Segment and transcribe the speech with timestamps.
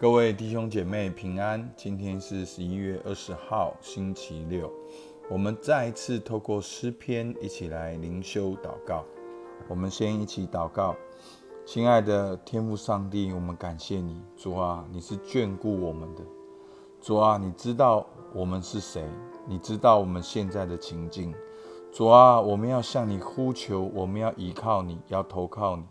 [0.00, 4.72] 各位弟兄姐妹平安，今天是十一月二十号，星期六。
[5.28, 9.04] 我们再一次透过诗篇一起来灵修祷告。
[9.68, 10.96] 我们先一起祷告，
[11.66, 16.22] 亲爱的天父上帝，我们感谢你，主啊，你是眷顾我们的。
[17.02, 19.04] 主啊，你知道我们是谁，
[19.46, 21.34] 你知道我们现在的情境。
[21.92, 25.84] 主啊，我们要向你呼求，我们要依靠你，要投靠你，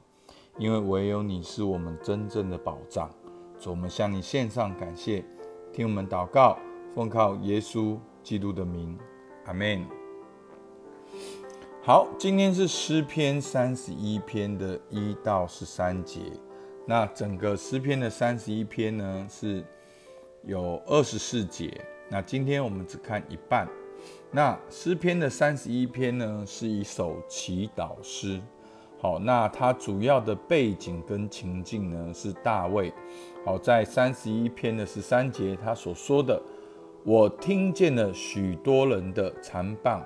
[0.57, 3.07] 因为唯有你是我们真正的保障。
[3.60, 5.24] 主，我们向你献上感谢，
[5.74, 6.57] 听我们祷告，
[6.96, 8.97] 奉靠耶稣基督的名，
[9.46, 9.86] 阿门。
[11.82, 16.21] 好，今天是诗篇三十一篇的一到十三节。
[16.86, 19.64] 那整个诗篇的三十一篇呢，是
[20.43, 21.70] 有二十四节。
[22.10, 23.68] 那今天我们只看一半。
[24.32, 28.39] 那诗篇的三十一篇呢，是一首祈祷诗。
[29.02, 32.94] 好，那它主要的背景跟情境呢是大卫。
[33.45, 36.42] 好，在三十一篇的十三节，他所说的
[37.06, 40.06] ：“我听见了许多人的残棒，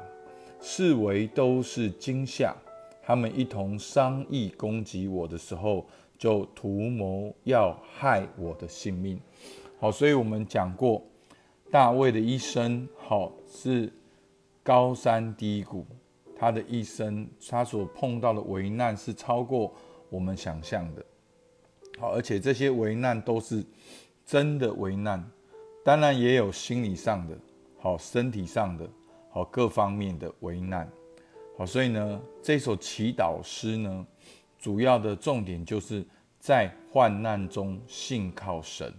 [0.62, 2.56] 视为都是惊吓。
[3.02, 9.20] 他们一同商议攻击我的时候，就图谋要害我的性命。”
[9.82, 11.02] 好，所以我们讲过，
[11.72, 13.92] 大卫的一生，好是
[14.62, 15.84] 高山低谷。
[16.44, 19.74] 他的一生，他所碰到的危难是超过
[20.10, 21.06] 我们想象的。
[21.98, 23.64] 好，而且这些危难都是
[24.26, 25.24] 真的危难，
[25.86, 27.38] 当然也有心理上的、
[27.80, 28.86] 好身体上的、
[29.30, 30.86] 好各方面的危难。
[31.58, 34.06] 好，所以呢，这首祈祷诗呢，
[34.60, 36.06] 主要的重点就是
[36.40, 38.94] 在患难中信靠神。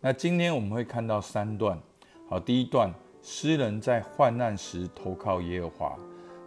[0.00, 1.80] 那今天我们会看到三段。
[2.28, 5.98] 好，第一段，诗人在患难时投靠耶和华。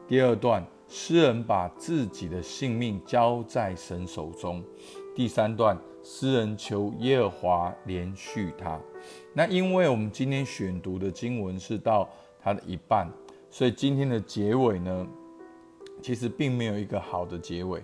[0.07, 4.63] 第二段，诗人把自己的性命交在神手中。
[5.13, 8.79] 第三段，诗人求耶和华连续他。
[9.33, 12.07] 那因为我们今天选读的经文是到
[12.39, 13.11] 它的一半，
[13.49, 15.05] 所以今天的结尾呢，
[16.01, 17.83] 其实并没有一个好的结尾，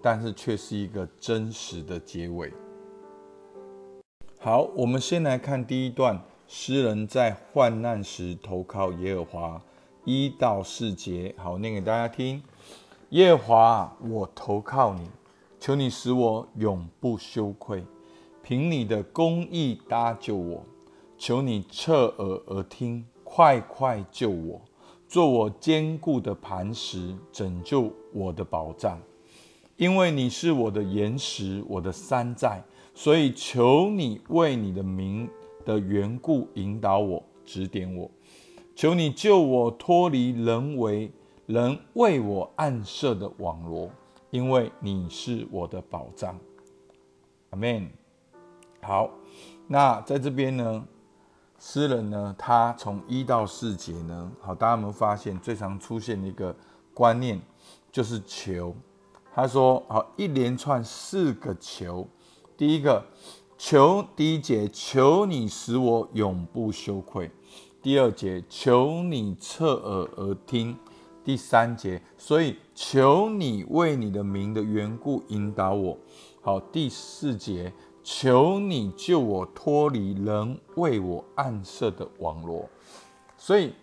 [0.00, 2.52] 但是却是一个真实的结尾。
[4.38, 9.60] 好，我们先来看第一段，诗人在患难时投靠耶和华。
[10.04, 12.42] 一到四节，好念给大家听。
[13.10, 15.08] 耶华，我投靠你，
[15.58, 17.82] 求你使我永不羞愧，
[18.42, 20.62] 凭你的公义搭救我。
[21.16, 24.60] 求你侧耳而听，快快救我，
[25.08, 29.00] 做我坚固的磐石，拯救我的保障。
[29.76, 32.62] 因为你是我的岩石，我的山寨，
[32.94, 35.26] 所以求你为你的名
[35.64, 38.10] 的缘故引导我，指点我。
[38.74, 41.12] 求你救我脱离人为
[41.46, 43.88] 人为我暗设的网罗，
[44.30, 46.36] 因为你是我的保障。
[47.50, 47.88] 阿门。
[48.82, 49.08] 好，
[49.68, 50.84] 那在这边呢，
[51.58, 56.54] 诗人呢，他从一到四节呢，好，大家有没有发现最常出现的一个
[56.92, 57.40] 观念
[57.92, 58.74] 就是求？
[59.32, 62.08] 他说，好，一连串四个求。
[62.56, 63.04] 第一个
[63.56, 67.30] 求，第一节，求你使我永不羞愧。
[67.84, 70.74] 第二节，求你侧耳而听；
[71.22, 75.98] 第三节，所以求你为你的名的缘故引导我。
[76.40, 77.70] 好，第四节，
[78.02, 82.66] 求你救我脱离人为我暗设的网络。
[83.36, 83.74] 所以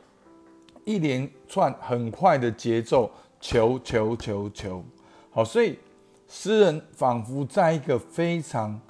[0.83, 3.07] 一连串很快的节奏，
[3.39, 4.83] 求求求求。
[5.29, 5.77] 好，所以
[6.27, 8.81] 诗人仿佛在一个非常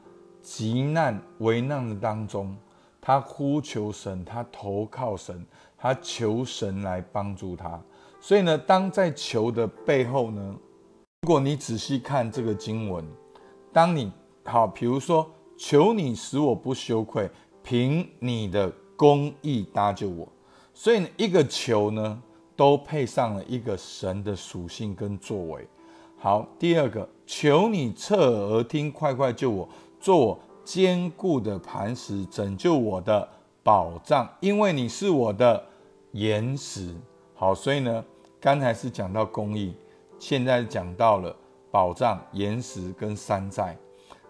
[0.41, 2.55] 急难危难的当中。
[3.01, 5.43] 他呼求神，他投靠神，
[5.75, 7.81] 他求神来帮助他。
[8.19, 10.55] 所以呢，当在求的背后呢，
[11.23, 13.03] 如果你仔细看这个经文，
[13.73, 14.11] 当你
[14.45, 17.27] 好，比如说求你使我不羞愧，
[17.63, 20.27] 凭你的公义搭救我。
[20.73, 22.21] 所以呢一个求呢，
[22.55, 25.67] 都配上了一个神的属性跟作为。
[26.19, 29.67] 好，第二个，求你侧耳听，快快救我，
[29.99, 30.39] 做我。
[30.63, 33.27] 坚固的磐石，拯救我的
[33.63, 35.63] 保障，因为你是我的
[36.11, 36.93] 岩石。
[37.33, 38.03] 好，所以呢，
[38.39, 39.75] 刚才是讲到公义，
[40.19, 41.35] 现在讲到了
[41.69, 43.75] 保障、岩石跟山寨，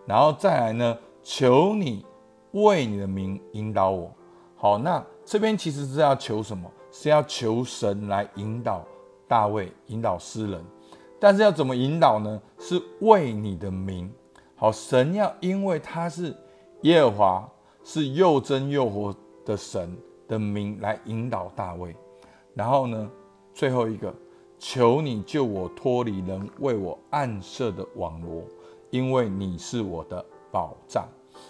[0.05, 2.05] 然后再来呢，求你
[2.51, 4.11] 为你的名引导我。
[4.55, 6.69] 好，那这边其实是要求什么？
[6.91, 8.85] 是要求神来引导
[9.27, 10.63] 大卫，引导诗人。
[11.19, 12.41] 但是要怎么引导呢？
[12.59, 14.11] 是为你的名。
[14.61, 16.37] 好，神要因为他是
[16.83, 17.49] 耶和华，
[17.83, 19.11] 是又真又活
[19.43, 19.97] 的神
[20.27, 21.95] 的名来引导大卫。
[22.53, 23.09] 然后呢，
[23.55, 24.13] 最后一个，
[24.59, 28.43] 求你救我脱离人为我暗设的网罗，
[28.91, 31.07] 因为你是我的保障。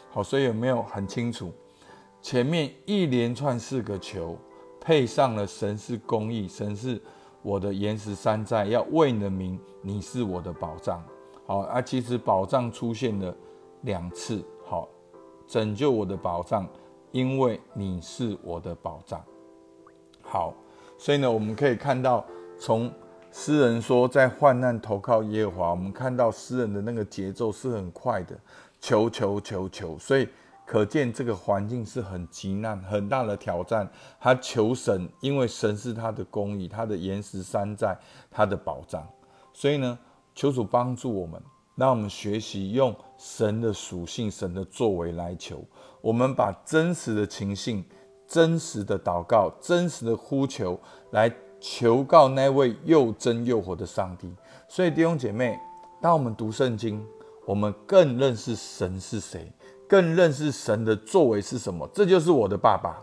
[0.09, 1.51] 好，所以有没有很清楚？
[2.21, 4.37] 前面一连串四个球，
[4.79, 6.97] 配上了神是公义，神是
[7.41, 11.03] 我的岩石山寨，要为你的名，你是我的保障。
[11.51, 13.35] 好啊，其实保障出现了
[13.81, 14.41] 两次。
[14.63, 14.87] 好，
[15.45, 16.65] 拯救我的保障，
[17.11, 19.21] 因为你是我的保障。
[20.21, 20.53] 好，
[20.97, 22.25] 所以呢，我们可以看到，
[22.57, 22.89] 从
[23.33, 28.39] 诗人说在患难投靠耶和华，我们看到诗人的那个节奏是很快的，
[28.79, 30.25] 求求求求，所以。
[30.63, 33.85] 可见这个环境是很极难、很大的挑战。
[34.21, 37.97] 他求神，因为神是他的公义，他的岩石山寨，
[38.29, 39.05] 他的保障。
[39.51, 39.99] 所以呢，
[40.33, 41.41] 求主帮助我们，
[41.75, 45.63] 让我们学习用神的属性、神的作为来求。
[46.01, 47.83] 我们把真实的情性、
[48.27, 50.79] 真实的祷告、真实的呼求，
[51.11, 54.33] 来求告那位又真又活的上帝。
[54.67, 55.59] 所以弟兄姐妹，
[56.01, 57.05] 当我们读圣经，
[57.45, 59.51] 我们更认识神是谁。
[59.87, 61.85] 更认识神的作为是什么？
[61.93, 62.97] 这就是我的爸爸，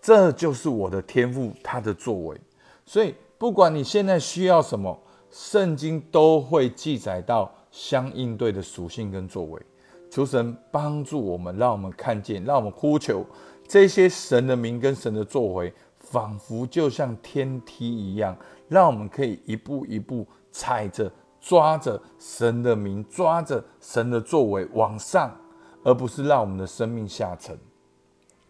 [0.00, 2.40] 这就是我的天赋，他的作为。
[2.86, 4.96] 所以，不管你现在需要什么，
[5.32, 9.60] 圣经都会记载到相应对的属性跟作为。
[10.08, 13.26] 求神帮助我们，让我们看见，让我们呼求
[13.66, 18.36] 这些神的名跟神的作为，仿佛就像天梯一样，
[18.68, 25.36] 让我们可以一步一步踩着、抓着神的名，抓着神的作为往上。
[25.84, 27.58] 而不是让我们的生命下沉，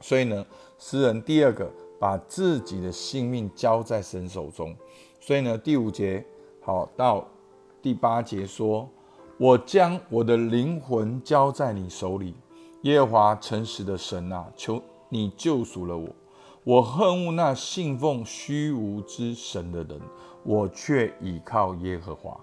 [0.02, 0.44] 所以呢，
[0.78, 1.66] 诗人第二个
[1.98, 4.76] 把自己的性命交在神手中，
[5.18, 6.22] 所以呢，第五节
[6.62, 7.26] 好到
[7.82, 8.88] 第八节说
[9.36, 12.34] ：“我将我的灵魂交在你手里，
[12.82, 16.08] 耶和华诚实的神啊，求你救赎了我。
[16.64, 20.00] 我恨恶那信奉虚无之神的人，
[20.44, 22.38] 我却倚靠耶和华。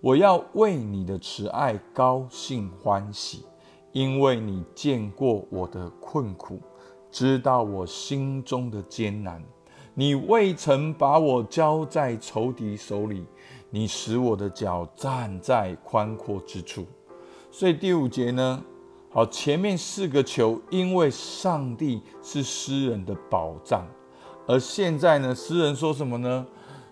[0.00, 3.44] 我要为你的慈爱高兴欢喜。”
[3.94, 6.58] 因为你见过我的困苦，
[7.12, 9.40] 知道我心中的艰难，
[9.94, 13.24] 你未曾把我交在仇敌手里，
[13.74, 16.86] 你使我的脚站在宽阔之处。
[17.50, 18.62] 所以第五节呢，
[19.10, 23.84] 好，前面四个球，因为上帝是诗人的保障，
[24.46, 26.46] 而现在呢，诗人说什么呢？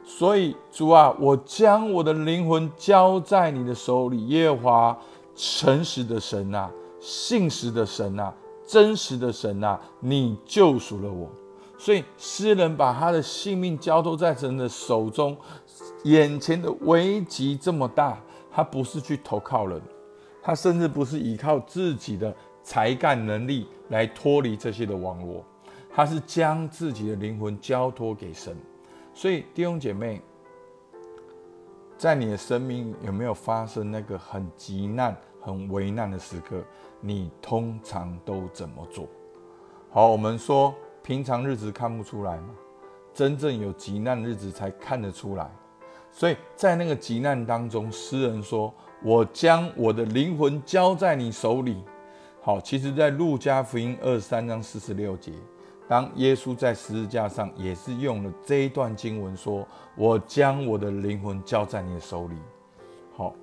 [0.05, 4.99] 所以主啊，我将我的灵魂交在你的手里，耶和华
[5.37, 6.69] 诚实的神啊。
[6.99, 8.33] 信实的神呐，
[8.67, 11.31] 真实的神呐，你救赎了我。
[11.79, 15.37] 所以诗人把他的性命交托在神的手中，
[16.05, 18.19] 眼前的危机这么大，
[18.51, 19.81] 他不是去投靠人，
[20.43, 25.45] 他甚至不是依靠自己的才干能力来脱离这些的网络，
[25.95, 28.57] 他是将自己的灵魂交托给神。
[29.15, 30.21] 所以弟兄姐妹，
[31.97, 35.17] 在你的生命有没有发生那个很急难？
[35.45, 36.63] 很危难的时刻，
[37.01, 39.09] 你通常都怎么做？
[39.91, 40.73] 好，我们说
[41.03, 42.51] 平常日子看不出来嘛，
[43.13, 45.51] 真正有急难日子才看得出来。
[46.13, 48.73] 所以在那个急难当中，诗人说
[49.03, 51.83] ：“我将我的灵魂交在你手里。”
[52.43, 55.33] 好，其实，在路加福音二十三章四十六节，
[55.89, 59.67] 当耶稣在十字架上，也是用了这一段经文说
[59.97, 62.37] ：“我将我的灵魂交在你的手里。”
[63.17, 63.35] 好。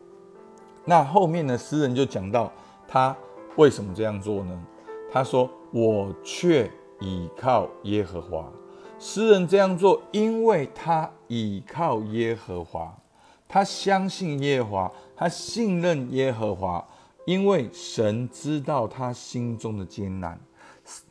[0.85, 1.57] 那后面呢？
[1.57, 2.51] 诗人就讲到
[2.87, 3.15] 他
[3.57, 4.63] 为什么这样做呢？
[5.11, 8.51] 他说：“我却倚靠耶和华。”
[8.97, 12.95] 诗人这样做，因为他倚靠耶和华，
[13.47, 16.85] 他相信耶和华，他信任耶和华，
[17.25, 20.37] 因为神知道他心中的艰难。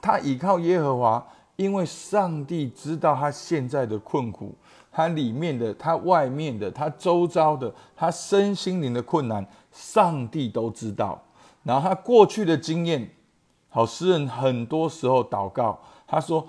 [0.02, 4.54] 他倚靠耶和华，因为上帝知道他现在的困苦，
[4.90, 9.46] 他里面的、他外面的、他周遭的、他身心灵的困难。
[9.70, 11.22] 上帝都知道，
[11.62, 13.08] 然后他过去的经验，
[13.68, 16.44] 好诗人很多时候祷告，他说，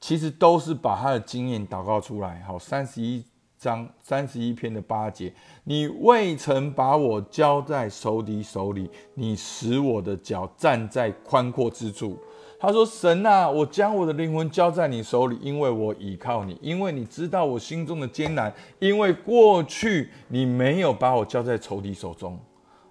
[0.00, 2.40] 其实都是把他的经验祷告出来。
[2.42, 3.24] 好，三十一
[3.58, 5.32] 章三十一篇的八节，
[5.64, 12.18] 你未曾把我交在仇敌手里，你使我的脚站在宽阔之处。
[12.58, 22.38] 他说：“神啊，我将我的灵魂交在你手里，因为我倚靠你，因为你知道我心中的艰难，因为过去你没有把我交在仇敌手中。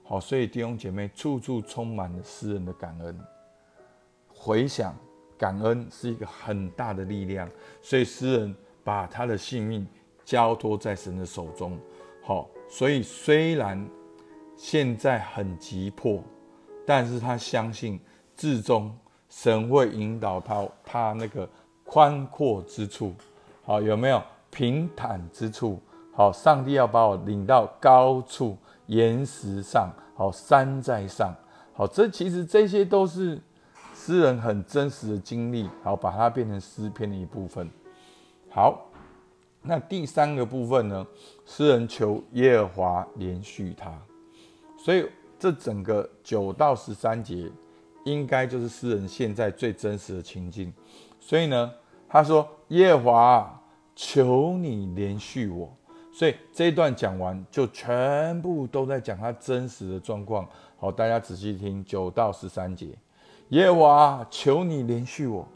[0.03, 3.19] 好，所以弟兄姐妹，处处充满了诗人的感恩。
[4.27, 4.95] 回想
[5.37, 7.49] 感恩是一个很大的力量，
[7.81, 9.85] 所以诗人把他的性命
[10.23, 11.77] 交托在神的手中。
[12.23, 13.87] 好，所以虽然
[14.55, 16.23] 现在很急迫，
[16.85, 17.99] 但是他相信
[18.35, 18.95] 至终。”
[19.27, 21.49] 神会引导他，他那个
[21.83, 23.13] 宽阔之处，
[23.65, 25.81] 好有没有平坦之处？
[26.13, 31.35] 好，上帝要把我领到高处，岩石上，好山在上，
[31.73, 33.41] 好，这其实这些都是
[34.05, 37.67] 诗人很真实的经历，好，把它变成诗篇的一部分。
[38.51, 38.85] 好，
[39.63, 41.03] 那第三个部分呢？
[41.43, 43.91] 诗人求耶和华连续他，
[44.77, 45.09] 所以
[45.39, 47.49] 这整个九到十三节，
[48.03, 50.71] 应该就是诗人现在最真实的情境。
[51.19, 51.73] 所以呢，
[52.07, 53.63] 他说：“耶和华，
[53.95, 55.75] 求你连续我。”
[56.13, 60.47] 所以这一段讲完，就全部都在讲他真实的状况。
[60.77, 62.89] 好，大家仔细听九到十三节。
[63.49, 65.47] 耶和华，求你怜恤我，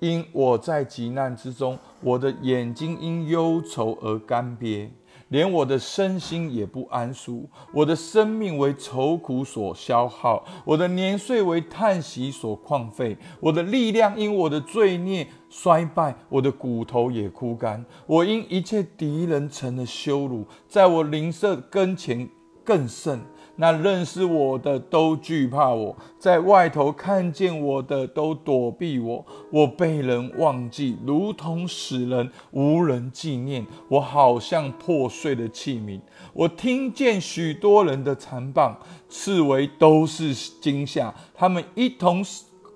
[0.00, 4.88] 因我在极难之中，我的眼睛因忧愁而干瘪。
[5.28, 17.84] 连我的身心也不安舒，我的生命为愁苦所消耗，我的年岁为叹息所旷废，我的力量因我的罪孽衰败，我的骨头也枯干。
[18.06, 22.26] 我因一切敌人成了羞辱，在我邻舍跟前
[22.64, 23.20] 更甚。
[23.60, 29.26] 那认识我的都惧怕我，在外头看见我的都躲避我。
[29.50, 33.66] 我被人忘记，如同死人，无人纪念。
[33.88, 36.00] 我好像破碎的器皿。
[36.32, 41.12] 我听见许多人的残棒，刺猬都是惊吓。
[41.34, 42.24] 他们一同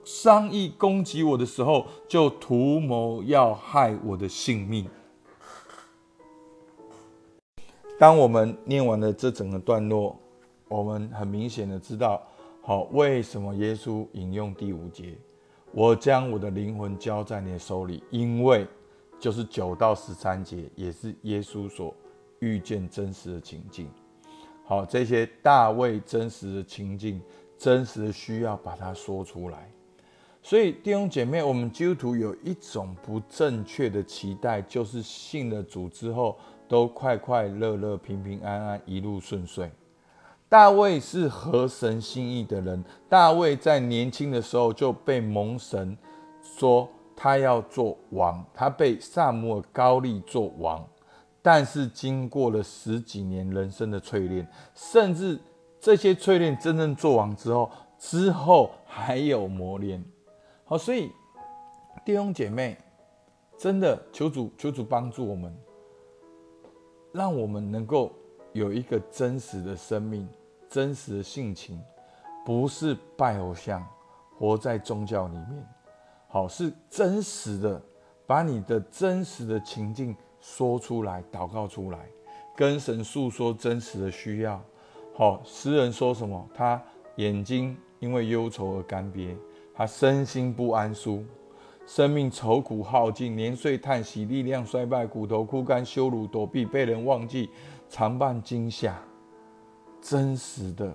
[0.04, 4.84] 商议攻击我的时候，就图谋要害我的性命。
[8.00, 10.18] 当我们念完了这整个段落。
[10.72, 12.22] 我们很明显的知道，
[12.62, 15.18] 好，为什么耶稣引用第五节？
[15.70, 18.66] 我将我的灵魂交在你的手里，因为
[19.20, 21.94] 就是九到十三节，也是耶稣所
[22.38, 23.86] 遇见真实的情境。
[24.64, 27.20] 好，这些大卫真实的情境，
[27.58, 29.70] 真实的需要把它说出来。
[30.42, 39.70] 所以弟兄姐妹，我们基督徒有一种不正确的期待，就是信了主之后，都快快乐乐、平平安安、一路顺遂。
[40.52, 42.84] 大卫是合神心意的人。
[43.08, 45.96] 大卫在年轻的时候就被蒙神
[46.42, 50.86] 说他要做王，他被萨姆尔高利做王。
[51.40, 55.40] 但是经过了十几年人生的淬炼，甚至
[55.80, 60.04] 这些淬炼真正做王之后，之后还有磨练。
[60.66, 61.10] 好，所以
[62.04, 62.76] 弟兄姐妹，
[63.56, 65.56] 真的求主求主帮助我们，
[67.10, 68.12] 让我们能够
[68.52, 70.28] 有一个真实的生命。
[70.72, 71.78] 真实的性情，
[72.46, 73.86] 不是拜偶像，
[74.38, 75.62] 活在宗教里面，
[76.28, 77.82] 好是真实的，
[78.26, 81.98] 把你的真实的情境说出来，祷告出来，
[82.56, 84.58] 跟神诉说真实的需要。
[85.14, 86.48] 好，诗人说什么？
[86.54, 86.82] 他
[87.16, 89.36] 眼睛因为忧愁而干瘪，
[89.74, 91.22] 他身心不安舒，
[91.86, 97.50] 生命愁苦耗尽，年岁叹息，力量衰败，骨头枯干，羞辱躲避，被人忘记，
[97.90, 98.98] 常伴惊吓。
[100.02, 100.92] 真实的，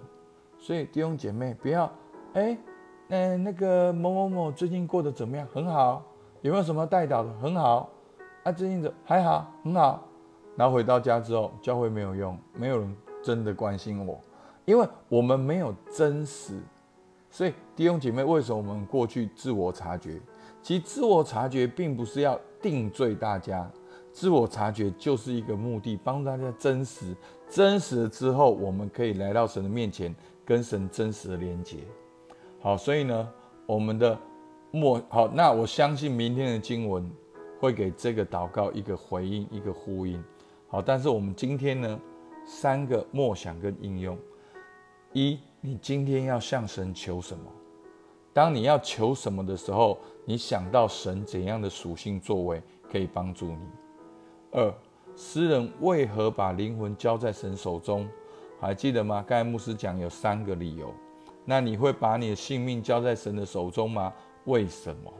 [0.60, 1.90] 所以弟兄姐妹不要，
[2.34, 2.58] 哎，
[3.08, 5.48] 嗯，那个某某某最近过得怎么样？
[5.54, 6.04] 很好，
[6.42, 7.34] 有没有什么带导的？
[7.42, 7.90] 很好，
[8.44, 10.04] 啊，最近怎还好，很好。
[10.58, 14.20] 然后回到家之后，教会没有用，没有人真的关心我，
[14.66, 16.60] 因为我们没有真实。
[17.30, 20.20] 所以弟兄姐妹，为什么我们过去自我察觉？
[20.62, 23.70] 其实自我察觉并不是要定罪大家。
[24.18, 27.16] 自我察觉就是一个目的，帮助大家真实，
[27.48, 31.78] 真实了之后，我们可以来到神的面前，跟神真实的连接。
[32.60, 33.30] 好，所以呢，
[33.68, 34.18] 我们的
[34.72, 37.08] 默好，那我相信明天的经文
[37.60, 40.20] 会给这个祷告一个回应，一个呼应。
[40.68, 42.00] 好，但是我们今天呢，
[42.44, 44.18] 三个默想跟应用：
[45.14, 47.44] 一，你今天要向神求什么？
[48.34, 53.60] 当你要求什么的时候，你想到神怎样的属性作为可以帮助你？
[54.52, 54.74] 二
[55.16, 58.08] 诗人为何把灵魂交在神手中？
[58.60, 59.24] 还记得吗？
[59.28, 60.94] 刚才牧师讲有三个理由。
[61.46, 64.14] 那你会把你的性命交在神的手中吗？
[64.46, 65.14] 为什么？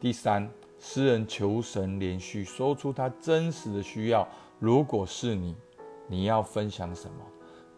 [0.00, 4.26] 第三，诗人求神连续说出他真实的需要。
[4.58, 5.56] 如果是你，
[6.06, 7.16] 你要分享什么？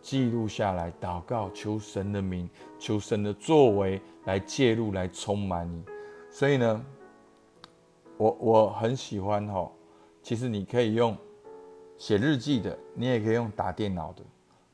[0.01, 2.49] 记录下来，祷告，求神的名，
[2.79, 5.85] 求神的作为来介入，来充满你。
[6.31, 6.85] 所以呢，
[8.17, 9.71] 我我很喜欢哈。
[10.23, 11.17] 其实你可以用
[11.97, 14.23] 写日记的，你也可以用打电脑的，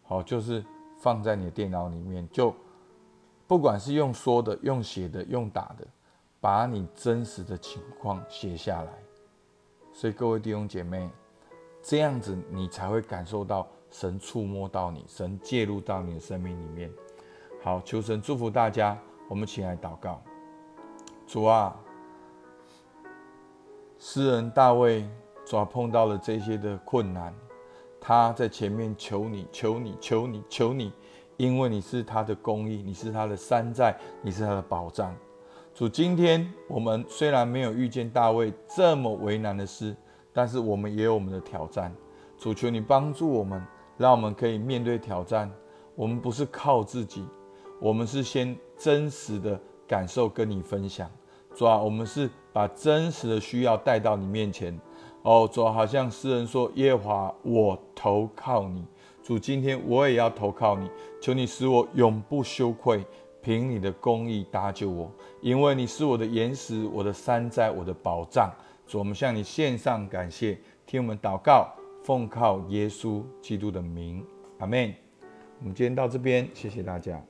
[0.03, 0.65] 好，就是
[0.99, 2.55] 放在你的电脑里面，就
[3.47, 5.87] 不管是用说的、用写的、用打的，
[6.41, 8.93] 把你真实的情况写下来。
[9.93, 11.09] 所以各位弟兄姐妹，
[11.83, 16.91] 这样子你才会感受到神触摸到你，神介入到你的生命里面。
[17.62, 18.99] 好，求神祝福大家，
[19.29, 20.21] 我们起来祷告。
[21.26, 21.76] 主啊，
[23.99, 25.09] 诗人大卫。
[25.47, 27.33] 主要碰到了这些的困难，
[28.00, 30.93] 他在前面求你，求你，求你，求你，
[31.37, 35.15] 因为你是他的公义，你是他的山寨，你是他的保障。
[35.73, 39.95] 主，今天我们虽然没有遇见大卫这么为难的事，
[40.33, 41.95] 但是我们也有我们的挑战。
[42.37, 43.65] 主，求你帮助我们，
[43.97, 45.49] 让我们可以面对挑战。
[45.95, 47.25] 我们不是靠自己，
[47.81, 51.09] 我们是先真实的感受跟你分享。
[51.55, 54.76] 主啊，我们是把真实的需要带到你面前。
[55.26, 58.87] 哦，主，好像诗人说：“耶华，我投靠你。”
[59.25, 60.88] 主，今天我也要投靠你，
[61.21, 63.04] 求你使我永不羞愧。
[63.42, 68.49] 凭你的公义搭救我，因为你是我的岩石，我的山寨，我的保障。
[68.87, 70.56] 主，我们向你献上感谢，
[70.87, 71.73] 听我们祷告，
[72.04, 74.25] 奉靠耶稣基督的名，
[74.59, 74.95] 阿门。
[75.59, 77.21] 我们今天到这边，谢谢大家。